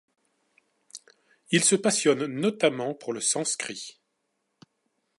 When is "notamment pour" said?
2.25-3.13